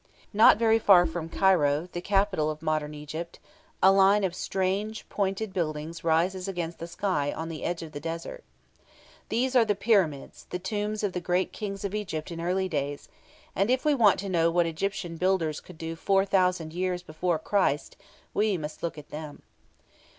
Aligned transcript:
Not 0.33 0.57
very 0.57 0.79
far 0.79 1.05
from 1.05 1.29
Cairo, 1.29 1.81
the 1.91 1.99
modern 1.99 2.01
capital 2.01 2.49
of 2.49 2.63
Egypt, 2.95 3.37
a 3.83 3.91
line 3.91 4.23
of 4.23 4.33
strange, 4.33 5.07
pointed 5.09 5.53
buildings 5.53 6.03
rises 6.03 6.47
against 6.47 6.79
the 6.79 6.87
sky 6.87 7.31
on 7.31 7.49
the 7.49 7.63
edge 7.63 7.83
of 7.83 7.91
the 7.91 7.99
desert. 7.99 8.43
These 9.29 9.55
are 9.55 9.63
the 9.63 9.75
Pyramids, 9.75 10.47
the 10.49 10.57
tombs 10.57 11.03
of 11.03 11.13
the 11.13 11.21
great 11.21 11.53
Kings 11.53 11.85
of 11.85 11.93
Egypt 11.93 12.31
in 12.31 12.41
early 12.41 12.67
days, 12.67 13.09
and 13.55 13.69
if 13.69 13.85
we 13.85 13.93
want 13.93 14.17
to 14.21 14.27
know 14.29 14.49
what 14.49 14.65
Egyptian 14.65 15.17
builders 15.17 15.59
could 15.61 15.77
do 15.77 15.95
4,000 15.95 16.73
years 16.73 17.03
before 17.03 17.37
Christ, 17.37 17.95
we 18.33 18.57
must 18.57 18.81
look 18.81 18.97
at 18.97 19.11
them. 19.11 19.43